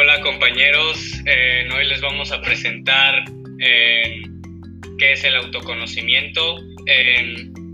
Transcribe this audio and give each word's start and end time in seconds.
Hola 0.00 0.18
compañeros, 0.22 1.12
eh, 1.26 1.68
hoy 1.76 1.86
les 1.86 2.00
vamos 2.00 2.32
a 2.32 2.40
presentar 2.40 3.22
eh, 3.60 4.22
qué 4.98 5.12
es 5.12 5.22
el 5.24 5.36
autoconocimiento. 5.36 6.56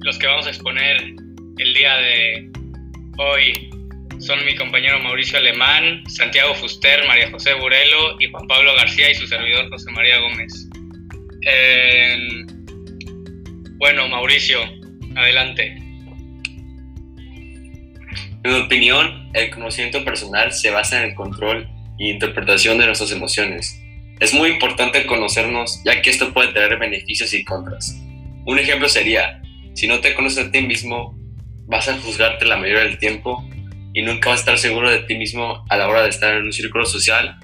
los 0.00 0.18
que 0.18 0.26
vamos 0.26 0.44
a 0.48 0.48
exponer 0.48 0.96
el 1.58 1.75
día 1.75 1.96
de 1.98 2.50
hoy 3.18 3.70
son 4.18 4.44
mi 4.44 4.57
compañero 4.57 4.98
Mauricio 4.98 5.39
Alemán, 5.39 6.03
Santiago 6.08 6.53
Fuster, 6.57 7.07
María 7.07 7.31
José 7.31 7.54
Burelo 7.54 8.17
y 8.18 8.29
Juan 8.29 8.48
Pablo 8.48 8.75
García 8.75 9.08
y 9.08 9.14
su 9.14 9.29
servidor 9.29 9.70
José 9.70 9.89
María 9.93 10.18
Gómez. 10.18 10.68
bueno, 13.79 14.08
Mauricio, 14.08 14.62
adelante. 15.14 15.76
En 18.43 18.53
mi 18.53 18.61
opinión, 18.62 19.31
el 19.32 19.48
conocimiento 19.50 20.04
personal 20.04 20.53
se 20.53 20.70
basa 20.70 20.98
en 20.98 21.11
el 21.11 21.14
control 21.14 21.68
y 21.99 22.11
interpretación 22.11 22.79
de 22.79 22.86
nuestras 22.86 23.13
emociones. 23.13 23.81
Es 24.21 24.32
muy 24.32 24.50
importante 24.50 25.07
conocernos 25.07 25.82
ya 25.85 26.00
que 26.00 26.11
esto 26.11 26.32
puede 26.32 26.53
tener 26.53 26.79
beneficios 26.79 27.35
y 27.35 27.45
contras. 27.45 27.95
Un 28.46 28.59
ejemplo 28.59 28.89
sería, 28.89 29.43
si 29.75 29.87
no 29.87 30.01
te 30.01 30.14
conoces 30.14 30.46
a 30.46 30.51
ti 30.51 30.63
mismo, 30.63 31.14
vas 31.67 31.89
a 31.89 31.99
juzgarte 31.99 32.45
la 32.47 32.56
mayoría 32.56 32.84
del 32.84 32.98
tiempo 32.98 33.47
y 33.92 34.03
nunca 34.03 34.31
vas 34.31 34.39
a 34.39 34.41
estar 34.41 34.59
seguro 34.59 34.91
de 34.91 35.01
ti 35.01 35.17
mismo 35.17 35.64
a 35.69 35.77
la 35.77 35.89
hora 35.89 36.03
de 36.03 36.11
estar 36.11 36.34
en 36.34 36.45
un 36.45 36.53
círculo 36.53 36.87
social 36.87 37.39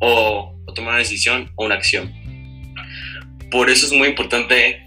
o, 0.00 0.52
tomar 0.74 0.94
una 0.94 0.98
decisión 0.98 1.50
o 1.56 1.64
una 1.64 1.76
acción. 1.76 2.12
Por 3.50 3.70
eso 3.70 3.86
es 3.86 3.92
muy 3.92 4.08
importante 4.08 4.82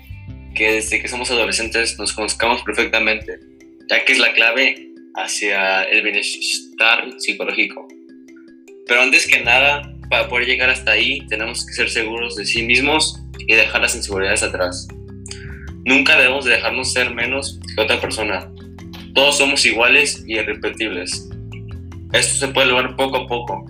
que 0.53 0.73
desde 0.73 1.01
que 1.01 1.07
somos 1.07 1.31
adolescentes 1.31 1.97
nos 1.97 2.13
conozcamos 2.13 2.61
perfectamente, 2.61 3.39
ya 3.89 4.05
que 4.05 4.13
es 4.13 4.19
la 4.19 4.33
clave 4.33 4.89
hacia 5.15 5.83
el 5.83 6.03
bienestar 6.03 7.07
psicológico. 7.17 7.87
Pero 8.89 9.03
antes 9.03 9.27
que 9.27 9.43
nada, 9.43 9.83
para 10.09 10.27
poder 10.27 10.47
llegar 10.47 10.71
hasta 10.71 10.91
ahí, 10.91 11.25
tenemos 11.27 11.63
que 11.63 11.73
ser 11.73 11.89
seguros 11.91 12.35
de 12.35 12.43
sí 12.43 12.63
mismos 12.63 13.21
y 13.37 13.53
dejar 13.53 13.81
las 13.81 13.95
inseguridades 13.95 14.41
atrás. 14.41 14.87
Nunca 15.85 16.17
debemos 16.17 16.45
dejarnos 16.45 16.91
ser 16.91 17.13
menos 17.13 17.59
que 17.75 17.81
otra 17.83 18.01
persona. 18.01 18.51
Todos 19.13 19.37
somos 19.37 19.63
iguales 19.63 20.23
y 20.27 20.39
irrepetibles. 20.39 21.29
Esto 22.13 22.47
se 22.47 22.47
puede 22.47 22.67
lograr 22.67 22.95
poco 22.95 23.17
a 23.17 23.27
poco. 23.27 23.63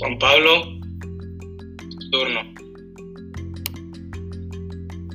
Juan 0.00 0.18
Pablo, 0.18 0.80
turno. 2.10 2.57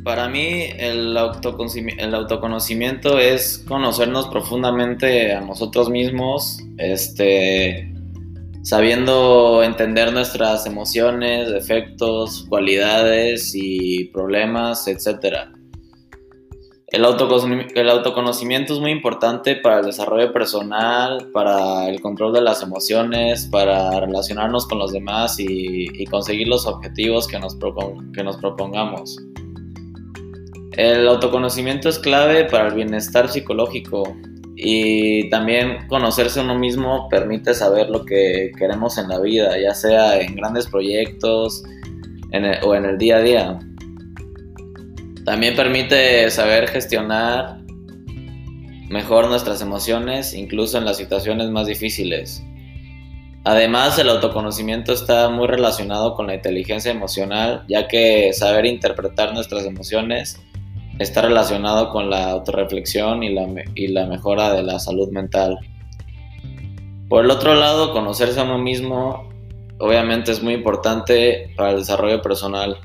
Para 0.04 0.28
mí 0.28 0.66
el, 0.78 1.18
el 1.18 2.16
autoconocimiento 2.16 3.20
es 3.20 3.64
conocernos 3.66 4.28
profundamente 4.28 5.34
a 5.34 5.40
nosotros 5.40 5.90
mismos, 5.90 6.60
este, 6.78 7.94
sabiendo 8.64 9.64
entender 9.64 10.12
nuestras 10.12 10.66
emociones, 10.66 11.50
defectos, 11.50 12.46
cualidades 12.50 13.54
y 13.56 14.06
problemas, 14.06 14.90
etc. 14.90 15.50
El, 16.88 17.06
el 17.76 17.90
autoconocimiento 17.90 18.74
es 18.74 18.80
muy 18.80 18.92
importante 18.92 19.56
para 19.56 19.80
el 19.80 19.86
desarrollo 19.86 20.34
personal, 20.34 21.30
para 21.34 21.88
el 21.88 22.02
control 22.02 22.34
de 22.34 22.42
las 22.42 22.62
emociones, 22.62 23.48
para 23.48 24.02
relacionarnos 24.02 24.68
con 24.68 24.80
los 24.80 24.92
demás 24.92 25.40
y, 25.40 26.06
conseguir 26.06 26.50
los 26.50 26.68
objetivos 26.68 27.28
que 27.28 27.40
nos, 27.40 27.58
que 28.14 28.24
nos 28.24 28.38
propongamos. 28.38 29.18
El 30.78 31.08
autoconocimiento 31.08 31.90
es 31.90 32.00
clave 32.00 32.46
para 32.46 32.68
el 32.68 32.74
bienestar 32.74 33.30
psicológico 33.30 34.18
y 34.56 35.30
también 35.30 35.88
conocerse 35.88 36.40
uno 36.40 36.58
mismo 36.58 37.10
permite 37.10 37.54
saber 37.54 37.90
lo 37.90 38.06
que 38.06 38.52
queremos 38.58 38.98
en 38.98 39.10
la 39.10 39.20
vida, 39.20 39.60
ya 39.60 39.76
sea 39.76 40.20
en 40.20 40.36
grandes 40.36 40.68
proyectos 40.68 41.64
o 42.64 42.76
en 42.76 42.86
el 42.86 42.98
día 42.98 43.18
a 43.18 43.22
día. 43.22 43.60
También 45.26 45.56
permite 45.56 46.30
saber 46.32 46.68
gestionar 46.68 47.60
mejor 48.90 49.28
nuestras 49.28 49.62
emociones, 49.62 50.34
incluso 50.34 50.78
en 50.78 50.86
las 50.86 50.98
situaciones 50.98 51.50
más 51.50 51.68
difíciles. 51.68 52.44
Además, 53.46 54.00
el 54.00 54.10
autoconocimiento 54.10 54.94
está 54.94 55.30
muy 55.30 55.48
relacionado 55.48 56.16
con 56.16 56.28
la 56.28 56.36
inteligencia 56.36 56.92
emocional, 56.92 57.64
ya 57.68 57.88
que 57.88 58.32
saber 58.34 58.66
interpretar 58.66 59.34
nuestras 59.34 59.66
emociones 59.66 60.40
está 61.04 61.22
relacionado 61.22 61.90
con 61.90 62.10
la 62.10 62.32
autorreflexión 62.32 63.24
y 63.24 63.34
la, 63.34 63.48
y 63.76 63.88
la 63.88 64.06
mejora 64.08 64.54
de 64.54 64.64
la 64.64 64.80
salud 64.80 65.10
mental. 65.12 65.60
Por 67.10 67.26
el 67.26 67.32
otro 67.32 67.54
lado, 67.54 67.94
conocerse 67.94 68.40
a 68.40 68.44
uno 68.44 68.58
mismo 68.58 69.30
obviamente 69.80 70.32
es 70.32 70.42
muy 70.42 70.54
importante 70.54 71.54
para 71.58 71.72
el 71.72 71.80
desarrollo 71.80 72.22
personal. 72.22 72.78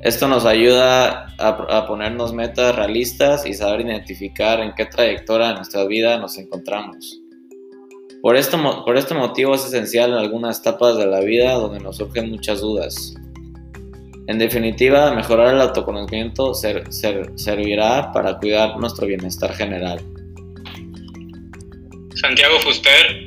Esto 0.00 0.28
nos 0.28 0.44
ayuda 0.44 1.34
a, 1.38 1.86
ponernos 1.86 2.32
metas 2.32 2.74
realistas 2.74 3.44
y 3.46 3.54
saber 3.54 3.80
identificar 3.80 4.60
en 4.60 4.74
qué 4.74 4.86
trayectoria 4.86 5.48
de 5.48 5.54
nuestra 5.54 5.84
vida 5.84 6.18
nos 6.18 6.38
encontramos. 6.38 7.20
Por, 8.22 8.36
esto, 8.36 8.58
por 8.84 8.96
este 8.96 9.14
motivo 9.14 9.54
es 9.54 9.66
esencial 9.66 10.12
en 10.12 10.18
algunas 10.18 10.60
etapas 10.60 10.96
de 10.96 11.06
la 11.06 11.20
vida 11.20 11.54
donde 11.54 11.80
nos 11.80 11.96
surgen 11.96 12.30
muchas 12.30 12.60
dudas. 12.60 13.14
En 14.28 14.38
definitiva, 14.38 15.14
mejorar 15.14 15.54
el 15.54 15.60
autoconocimiento 15.60 16.52
servirá 16.54 18.10
para 18.12 18.38
cuidar 18.38 18.76
nuestro 18.78 19.06
bienestar 19.06 19.54
general. 19.54 20.00
Santiago 22.14 22.58
Fuster. 22.60 23.26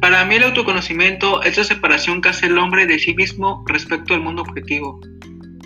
Para 0.00 0.24
mí 0.24 0.36
el 0.36 0.44
autoconocimiento 0.44 1.42
es 1.42 1.56
la 1.56 1.64
separación 1.64 2.20
que 2.20 2.28
hace 2.28 2.46
el 2.46 2.58
hombre 2.58 2.86
de 2.86 2.98
sí 2.98 3.14
mismo 3.14 3.64
respecto 3.66 4.14
al 4.14 4.20
mundo 4.20 4.42
objetivo. 4.42 5.00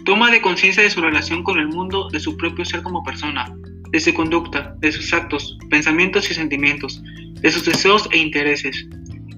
Toma 0.05 0.31
de 0.31 0.41
conciencia 0.41 0.83
de 0.83 0.91
su 0.91 1.01
relación 1.03 1.43
con 1.43 1.59
el 1.59 1.69
mundo, 1.69 2.09
de 2.11 2.21
su 2.21 2.37
propio 2.37 2.65
ser 2.65 2.83
como 2.83 3.03
persona, 3.03 3.55
de 3.91 4.01
su 4.01 4.15
conducta, 4.15 4.75
de 4.79 4.93
sus 4.93 5.13
actos, 5.13 5.59
pensamientos 5.69 6.31
y 6.31 6.35
sentimientos, 6.35 7.03
de 7.41 7.51
sus 7.51 7.65
deseos 7.65 8.09
e 8.13 8.19
intereses. 8.19 8.87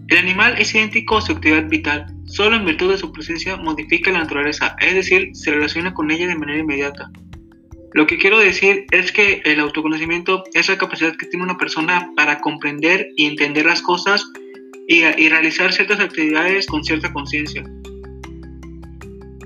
El 0.08 0.18
animal 0.18 0.54
es 0.58 0.74
idéntico 0.74 1.18
a 1.18 1.22
su 1.22 1.32
actividad 1.32 1.68
vital, 1.68 2.06
solo 2.28 2.56
en 2.56 2.64
virtud 2.64 2.92
de 2.92 2.98
su 2.98 3.12
presencia 3.12 3.56
modifica 3.56 4.10
la 4.10 4.20
naturaleza, 4.20 4.76
es 4.80 4.94
decir, 4.94 5.30
se 5.32 5.50
relaciona 5.50 5.94
con 5.94 6.10
ella 6.10 6.26
de 6.26 6.36
manera 6.36 6.60
inmediata. 6.60 7.10
Lo 7.94 8.06
que 8.06 8.18
quiero 8.18 8.38
decir 8.38 8.86
es 8.90 9.12
que 9.12 9.40
el 9.44 9.60
autoconocimiento 9.60 10.44
es 10.52 10.68
la 10.68 10.76
capacidad 10.76 11.16
que 11.16 11.26
tiene 11.26 11.44
una 11.44 11.56
persona 11.56 12.10
para 12.16 12.40
comprender 12.40 13.08
y 13.16 13.26
entender 13.26 13.64
las 13.64 13.82
cosas 13.82 14.24
y, 14.86 15.02
realizar 15.28 15.72
ciertas 15.72 16.00
actividades 16.00 16.66
con 16.66 16.84
cierta 16.84 17.12
conciencia. 17.12 17.62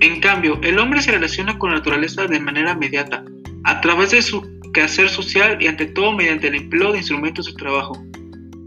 En 0.01 0.19
cambio, 0.19 0.59
el 0.61 0.79
hombre 0.79 1.01
se 1.01 1.11
relaciona 1.11 1.57
con 1.57 1.71
la 1.71 1.77
naturaleza 1.77 2.27
de 2.27 2.39
manera 2.39 2.73
inmediata, 2.73 3.23
a 3.63 3.81
través 3.81 4.11
de 4.11 4.21
su 4.21 4.41
quehacer 4.73 5.09
social 5.09 5.61
y 5.61 5.67
ante 5.67 5.85
todo 5.85 6.11
mediante 6.11 6.47
el 6.47 6.55
empleo 6.55 6.91
de 6.91 6.97
instrumentos 6.97 7.45
de 7.45 7.53
trabajo. 7.53 7.93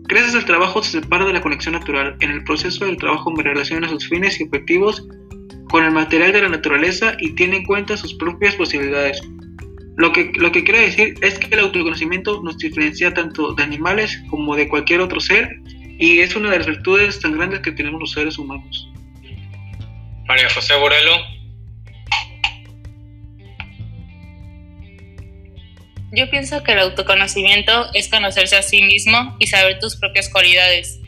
Gracias 0.09 0.37
al 0.37 0.45
trabajo 0.45 0.83
se 0.83 1.01
separa 1.01 1.25
de 1.25 1.33
la 1.33 1.41
conexión 1.41 1.75
natural. 1.75 2.17
En 2.21 2.31
el 2.31 2.45
proceso 2.45 2.85
del 2.85 2.97
trabajo 2.97 3.31
me 3.33 3.43
relaciona 3.43 3.89
sus 3.89 4.09
fines 4.09 4.41
y 4.41 4.45
objetivos 4.45 5.07
con 5.69 5.85
el 5.85 5.91
material 5.91 6.33
de 6.33 6.43
la 6.43 6.49
naturaleza 6.49 7.17
y 7.19 7.33
tiene 7.33 7.59
en 7.59 7.65
cuenta 7.65 7.97
sus 7.97 8.15
propias 8.15 8.55
posibilidades. 8.55 9.21
Lo 9.97 10.13
que, 10.13 10.31
lo 10.37 10.53
que 10.53 10.63
quiero 10.63 10.81
decir 10.81 11.15
es 11.23 11.39
que 11.39 11.55
el 11.55 11.61
autoconocimiento 11.61 12.41
nos 12.43 12.59
diferencia 12.59 13.13
tanto 13.15 13.55
de 13.55 13.63
animales 13.63 14.23
como 14.31 14.55
de 14.55 14.69
cualquier 14.69 15.01
otro 15.01 15.21
ser 15.21 15.61
y 15.99 16.21
es 16.21 16.37
una 16.37 16.51
de 16.51 16.59
las 16.59 16.67
virtudes 16.67 17.19
tan 17.21 17.37
grandes 17.37 17.61
que 17.61 17.73
tenemos 17.73 18.01
los 18.01 18.13
seres 18.13 18.39
humanos. 18.39 18.89
María 20.29 20.49
José 20.51 20.77
Borelo. 20.77 21.36
Yo 26.13 26.31
pienso 26.31 26.63
que 26.63 26.73
el 26.73 26.79
autoconocimiento 26.79 27.91
es 27.93 28.09
conocerse 28.09 28.57
a 28.57 28.63
sí 28.63 28.83
mismo 28.83 29.37
y 29.41 29.49
saber 29.49 29.79
tus 29.81 29.97
propias 29.97 30.29
cualidades. 30.29 31.01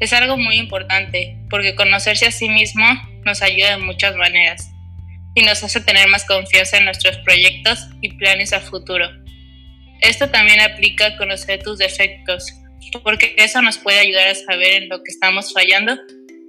Es 0.00 0.12
algo 0.12 0.36
muy 0.38 0.56
importante 0.56 1.38
porque 1.50 1.74
conocerse 1.74 2.26
a 2.26 2.30
sí 2.30 2.48
mismo 2.48 2.86
nos 3.24 3.42
ayuda 3.42 3.76
de 3.76 3.82
muchas 3.82 4.16
maneras 4.16 4.70
y 5.34 5.42
nos 5.42 5.62
hace 5.62 5.80
tener 5.80 6.08
más 6.08 6.24
confianza 6.24 6.78
en 6.78 6.86
nuestros 6.86 7.18
proyectos 7.18 7.86
y 8.00 8.14
planes 8.14 8.54
a 8.54 8.60
futuro. 8.60 9.06
Esto 10.00 10.30
también 10.30 10.60
aplica 10.60 11.06
a 11.06 11.16
conocer 11.16 11.62
tus 11.62 11.78
defectos, 11.78 12.52
porque 13.02 13.34
eso 13.36 13.60
nos 13.60 13.76
puede 13.76 13.98
ayudar 13.98 14.28
a 14.28 14.34
saber 14.34 14.82
en 14.82 14.88
lo 14.88 15.02
que 15.02 15.10
estamos 15.10 15.52
fallando 15.52 15.98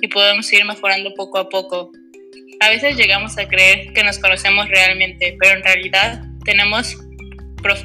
y 0.01 0.07
podemos 0.07 0.51
ir 0.53 0.63
mejorando 0.63 1.13
poco 1.13 1.39
a 1.39 1.49
poco. 1.49 1.91
A 2.61 2.69
veces 2.69 2.95
llegamos 2.95 3.37
a 3.37 3.47
creer 3.47 3.91
que 3.93 4.03
nos 4.03 4.19
conocemos 4.19 4.69
realmente, 4.69 5.35
pero 5.39 5.57
en 5.57 5.63
realidad 5.63 6.23
tenemos 6.45 6.97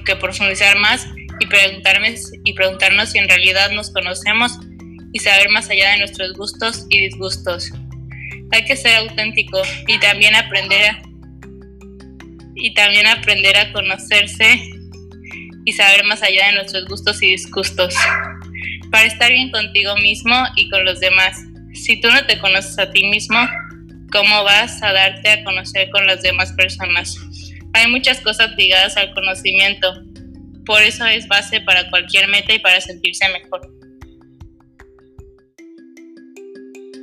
que 0.04 0.16
profundizar 0.16 0.78
más 0.78 1.06
y, 1.40 1.46
preguntarme, 1.46 2.14
y 2.44 2.52
preguntarnos 2.52 3.10
si 3.10 3.18
en 3.18 3.28
realidad 3.28 3.70
nos 3.70 3.90
conocemos 3.90 4.58
y 5.12 5.18
saber 5.18 5.50
más 5.50 5.68
allá 5.70 5.90
de 5.90 5.98
nuestros 5.98 6.32
gustos 6.34 6.86
y 6.88 7.00
disgustos. 7.00 7.70
Hay 8.52 8.64
que 8.64 8.76
ser 8.76 8.96
auténtico 8.96 9.62
y 9.86 9.98
también 9.98 10.34
aprender 10.34 10.90
a, 10.90 11.02
y 12.54 12.74
también 12.74 13.06
aprender 13.06 13.56
a 13.56 13.72
conocerse 13.72 14.62
y 15.64 15.72
saber 15.72 16.04
más 16.04 16.22
allá 16.22 16.46
de 16.46 16.54
nuestros 16.54 16.86
gustos 16.86 17.22
y 17.22 17.30
disgustos, 17.30 17.94
para 18.90 19.04
estar 19.04 19.30
bien 19.30 19.50
contigo 19.50 19.96
mismo 19.96 20.34
y 20.56 20.68
con 20.70 20.84
los 20.84 21.00
demás. 21.00 21.38
Si 21.72 22.00
tú 22.00 22.10
no 22.10 22.24
te 22.26 22.38
conoces 22.38 22.78
a 22.78 22.90
ti 22.90 23.04
mismo, 23.06 23.38
¿cómo 24.10 24.44
vas 24.44 24.82
a 24.82 24.92
darte 24.92 25.30
a 25.30 25.44
conocer 25.44 25.88
con 25.90 26.06
las 26.06 26.22
demás 26.22 26.52
personas? 26.52 27.16
Hay 27.74 27.90
muchas 27.90 28.20
cosas 28.20 28.50
ligadas 28.56 28.96
al 28.96 29.12
conocimiento, 29.14 30.02
por 30.66 30.82
eso 30.82 31.06
es 31.06 31.26
base 31.26 31.60
para 31.60 31.88
cualquier 31.90 32.28
meta 32.28 32.52
y 32.54 32.58
para 32.58 32.80
sentirse 32.80 33.26
mejor. 33.28 33.60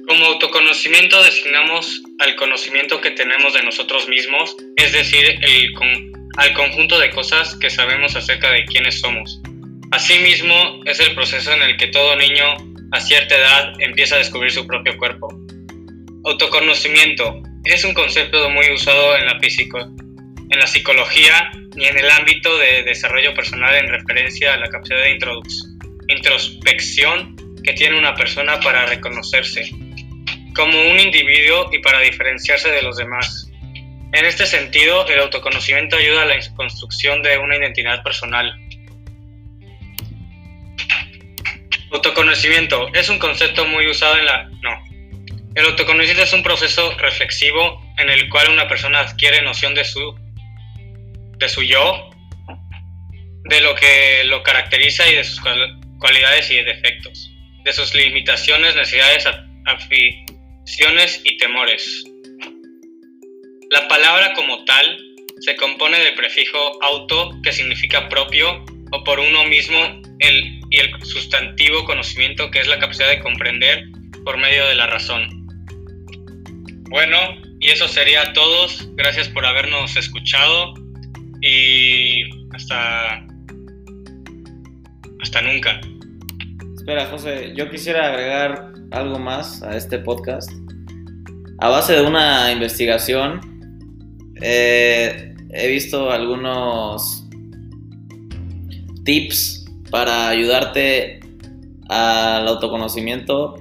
Como 0.07 0.25
autoconocimiento 0.25 1.21
designamos 1.24 2.01
al 2.19 2.36
conocimiento 2.36 3.00
que 3.00 3.12
tenemos 3.12 3.54
de 3.54 3.63
nosotros 3.63 4.07
mismos, 4.07 4.56
es 4.75 4.92
decir, 4.92 5.39
al 6.38 6.54
conjunto 6.54 7.00
de 7.00 7.12
cosas 7.12 7.56
que 7.56 7.69
sabemos 7.69 8.16
acerca 8.16 8.51
de 8.51 8.66
quiénes 8.66 9.00
somos. 9.00 9.39
Asimismo, 9.92 10.81
es 10.86 11.00
el 11.00 11.13
proceso 11.13 11.51
en 11.54 11.62
el 11.62 11.77
que 11.77 11.88
todo 11.88 12.16
niño 12.16 12.45
a 12.92 13.00
cierta 13.00 13.36
edad 13.36 13.74
empieza 13.80 14.16
a 14.16 14.19
descubrir 14.19 14.51
su 14.51 14.66
propio 14.66 14.98
cuerpo. 14.98 15.30
Autoconocimiento 16.25 17.42
es 17.66 17.83
un 17.83 17.94
concepto 17.94 18.50
muy 18.50 18.71
usado 18.71 19.16
en 19.16 19.25
la, 19.25 19.39
en 20.50 20.60
la 20.60 20.68
psicología 20.68 21.51
y 21.75 21.86
en 21.86 21.98
el 21.98 22.10
ámbito 22.10 22.57
de 22.57 22.84
desarrollo 22.84 23.34
personal 23.34 23.75
en 23.75 23.88
referencia 23.88 24.54
a 24.54 24.57
la 24.57 24.69
capacidad 24.69 25.04
de 25.04 25.19
introspección 26.07 27.36
que 27.63 27.74
tiene 27.74 27.98
una 27.98 28.16
persona 28.16 28.60
para 28.60 28.86
reconocerse 28.86 29.69
como 30.56 30.81
un 30.92 31.00
individuo 31.00 31.69
y 31.72 31.80
para 31.80 32.00
diferenciarse 32.00 32.69
de 32.69 32.81
los 32.81 32.98
demás. 32.98 33.50
En 34.12 34.25
este 34.25 34.46
sentido, 34.48 35.07
el 35.07 35.19
autoconocimiento 35.19 35.96
ayuda 35.96 36.24
a 36.24 36.25
la 36.25 36.36
construcción 36.56 37.22
de 37.22 37.38
una 37.38 37.57
identidad 37.57 38.02
personal. 38.04 38.54
Autoconocimiento 41.92 42.90
es 42.94 43.10
un 43.10 43.19
concepto 43.19 43.66
muy 43.66 43.88
usado 43.88 44.18
en 44.18 44.25
la... 44.25 44.50
No. 44.62 44.84
El 45.56 45.66
autoconocimiento 45.66 46.24
es 46.24 46.34
un 46.34 46.44
proceso 46.44 46.95
reflexivo 46.98 47.81
en 47.98 48.10
el 48.10 48.30
cual 48.30 48.50
una 48.50 48.68
persona 48.68 49.02
adquiere 49.02 49.42
noción 49.42 49.75
de 49.75 49.86
su, 49.86 50.16
de 51.40 51.50
su 51.50 51.64
yo, 51.64 52.10
de 53.46 53.62
lo 53.62 53.74
que 53.76 54.24
lo 54.26 54.44
caracteriza 54.44 55.10
y 55.10 55.16
de 55.16 55.24
sus 55.24 55.42
cualidades 56.00 56.52
y 56.52 56.56
defectos, 56.62 57.32
de 57.64 57.74
sus 57.74 57.96
limitaciones, 57.96 58.76
necesidades, 58.76 59.26
aficiones 59.66 61.22
y 61.24 61.38
temores. 61.38 62.04
La 63.72 63.88
palabra 63.88 64.34
como 64.34 64.64
tal 64.66 65.00
se 65.40 65.56
compone 65.56 65.98
del 66.00 66.16
prefijo 66.16 66.84
auto, 66.84 67.32
que 67.44 67.54
significa 67.54 68.10
propio, 68.10 68.66
o 68.92 69.04
por 69.04 69.20
uno 69.20 69.46
mismo, 69.46 69.78
el, 70.20 70.60
y 70.70 70.80
el 70.80 71.06
sustantivo 71.06 71.86
conocimiento, 71.86 72.52
que 72.52 72.60
es 72.60 72.68
la 72.68 72.80
capacidad 72.80 73.10
de 73.10 73.20
comprender 73.20 73.86
por 74.26 74.38
medio 74.38 74.68
de 74.68 74.76
la 74.76 74.88
razón. 74.88 75.48
Bueno, 76.90 77.18
y 77.60 77.70
eso 77.70 77.88
sería 77.88 78.34
todos. 78.34 78.90
Gracias 78.96 79.30
por 79.30 79.46
habernos 79.46 79.96
escuchado 79.96 80.74
y 81.42 82.24
hasta 82.54 83.26
hasta 85.22 85.42
nunca. 85.42 85.82
Espera, 86.76 87.06
José, 87.08 87.54
yo 87.56 87.70
quisiera 87.70 88.08
agregar 88.08 88.74
algo 88.92 89.20
más 89.20 89.62
a 89.64 89.76
este 89.76 90.00
podcast. 90.00 90.52
A 91.60 91.70
base 91.70 91.94
de 91.94 92.02
una 92.02 92.52
investigación 92.52 93.42
eh, 94.42 95.36
he 95.52 95.68
visto 95.68 96.10
algunos 96.10 97.28
tips 99.04 99.66
para 99.92 100.30
ayudarte 100.30 101.20
al 101.90 102.48
autoconocimiento. 102.48 103.56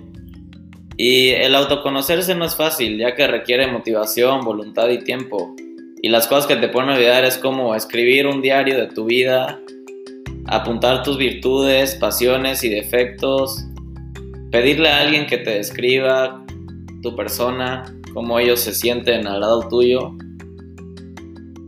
Y 0.97 1.29
el 1.31 1.55
autoconocerse 1.55 2.35
no 2.35 2.45
es 2.45 2.57
fácil, 2.57 2.99
ya 2.99 3.15
que 3.15 3.27
requiere 3.27 3.67
motivación, 3.69 4.45
voluntad 4.45 4.89
y 4.91 4.99
tiempo. 5.05 5.55
Y 6.03 6.09
las 6.09 6.27
cosas 6.27 6.47
que 6.47 6.57
te 6.57 6.69
pueden 6.69 6.91
ayudar 6.91 7.25
es 7.25 7.39
como 7.39 7.75
escribir 7.75 8.27
un 8.27 8.41
diario 8.43 8.77
de 8.77 8.87
tu 8.87 9.05
vida, 9.05 9.61
apuntar 10.47 11.03
tus 11.03 11.19
virtudes, 11.19 11.95
pasiones 11.97 12.63
y 12.65 12.69
defectos, 12.69 13.65
pedirle 14.51 14.89
a 14.89 15.01
alguien 15.01 15.27
que 15.27 15.39
te 15.39 15.51
describa 15.51 16.45
tu 17.03 17.15
persona, 17.17 17.85
cómo 18.15 18.39
ellos 18.39 18.61
se 18.61 18.75
sienten 18.75 19.27
al 19.27 19.41
lado 19.41 19.69
tuyo 19.69 20.15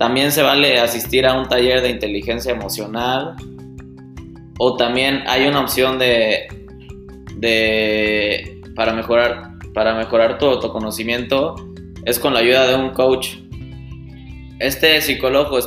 también 0.00 0.32
se 0.32 0.40
vale 0.42 0.80
asistir 0.80 1.26
a 1.26 1.38
un 1.38 1.46
taller 1.46 1.82
de 1.82 1.90
inteligencia 1.90 2.52
emocional. 2.52 3.36
O 4.58 4.74
también 4.74 5.22
hay 5.26 5.46
una 5.46 5.60
opción 5.60 5.98
de, 5.98 6.48
de 7.36 8.62
para 8.74 8.94
mejorar 8.94 9.50
para 9.74 9.94
mejorar 9.94 10.38
tu 10.38 10.46
autoconocimiento 10.46 11.54
es 12.06 12.18
con 12.18 12.32
la 12.32 12.40
ayuda 12.40 12.66
de 12.66 12.76
un 12.76 12.90
coach. 12.94 13.39
Este 14.60 15.00
psicólogo, 15.00 15.58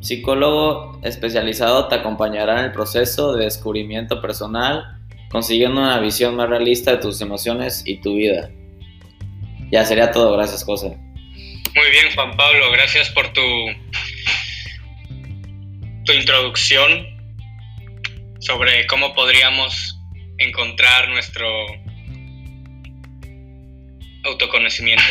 psicólogo 0.00 1.00
especializado 1.02 1.88
te 1.88 1.96
acompañará 1.96 2.60
en 2.60 2.66
el 2.66 2.72
proceso 2.72 3.34
de 3.34 3.46
descubrimiento 3.46 4.22
personal, 4.22 5.00
consiguiendo 5.32 5.80
una 5.80 5.98
visión 5.98 6.36
más 6.36 6.48
realista 6.48 6.92
de 6.92 6.98
tus 6.98 7.20
emociones 7.20 7.82
y 7.84 8.00
tu 8.00 8.14
vida. 8.14 8.50
Ya 9.72 9.84
sería 9.84 10.12
todo, 10.12 10.32
gracias 10.32 10.62
José. 10.62 10.96
Muy 11.74 11.90
bien, 11.90 12.14
Juan 12.14 12.36
Pablo, 12.36 12.70
gracias 12.70 13.10
por 13.10 13.32
tu, 13.32 13.42
tu 16.04 16.12
introducción 16.12 17.04
sobre 18.38 18.86
cómo 18.86 19.12
podríamos 19.12 19.98
encontrar 20.38 21.08
nuestro 21.08 21.48
autoconocimiento. 24.22 25.02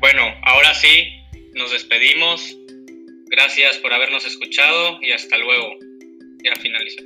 Bueno, 0.00 0.22
ahora 0.42 0.74
sí, 0.74 1.12
nos 1.54 1.70
despedimos. 1.72 2.56
Gracias 3.26 3.78
por 3.78 3.92
habernos 3.92 4.24
escuchado 4.26 4.98
y 5.02 5.12
hasta 5.12 5.38
luego. 5.38 5.76
Ya 6.44 6.54
finalizó. 6.60 7.02